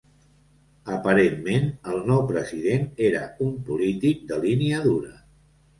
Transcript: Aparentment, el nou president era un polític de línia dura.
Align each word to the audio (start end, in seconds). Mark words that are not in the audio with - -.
Aparentment, 0.95 1.69
el 1.93 2.01
nou 2.13 2.23
president 2.33 2.89
era 3.11 3.23
un 3.49 3.55
polític 3.71 4.29
de 4.33 4.45
línia 4.49 4.87
dura. 4.93 5.17